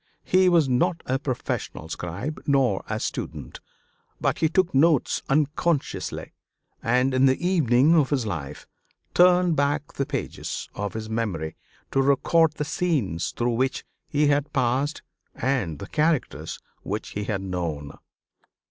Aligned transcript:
He 0.23 0.49
was 0.49 0.67
not 0.67 1.03
a 1.05 1.19
professional 1.19 1.87
scribe, 1.87 2.41
nor 2.47 2.83
a 2.89 2.99
student; 2.99 3.59
but 4.19 4.39
he 4.39 4.49
took 4.49 4.73
notes 4.73 5.21
unconsciously, 5.29 6.33
and 6.81 7.13
in 7.13 7.27
the 7.27 7.37
evening 7.47 7.93
of 7.93 8.09
his 8.09 8.25
life 8.25 8.65
turned 9.13 9.55
back 9.55 9.93
the 9.93 10.07
pages 10.07 10.67
of 10.73 10.95
his 10.95 11.07
memory 11.07 11.55
to 11.91 12.01
record 12.01 12.53
the 12.53 12.65
scenes 12.65 13.29
through 13.29 13.53
which 13.53 13.85
he 14.09 14.25
had 14.25 14.51
passed 14.53 15.03
and 15.35 15.77
the 15.77 15.85
characters 15.85 16.57
which 16.81 17.09
he 17.09 17.25
had 17.25 17.43
known. 17.43 17.91